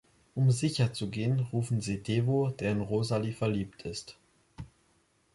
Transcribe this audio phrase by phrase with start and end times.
[0.35, 4.17] Um sicherzugehen, rufen sie Devo, der in Rosalie verliebt ist.